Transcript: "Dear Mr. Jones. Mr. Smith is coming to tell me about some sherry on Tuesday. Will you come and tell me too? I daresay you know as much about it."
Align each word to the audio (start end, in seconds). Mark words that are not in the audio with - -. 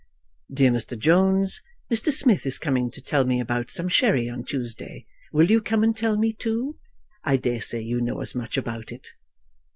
"Dear 0.51 0.71
Mr. 0.71 0.97
Jones. 0.97 1.61
Mr. 1.93 2.11
Smith 2.11 2.47
is 2.47 2.57
coming 2.57 2.89
to 2.89 3.01
tell 3.03 3.23
me 3.23 3.39
about 3.39 3.69
some 3.69 3.87
sherry 3.87 4.27
on 4.27 4.43
Tuesday. 4.43 5.05
Will 5.31 5.51
you 5.51 5.61
come 5.61 5.83
and 5.83 5.95
tell 5.95 6.17
me 6.17 6.33
too? 6.33 6.79
I 7.23 7.37
daresay 7.37 7.81
you 7.83 8.01
know 8.01 8.19
as 8.19 8.33
much 8.33 8.57
about 8.57 8.91
it." 8.91 9.09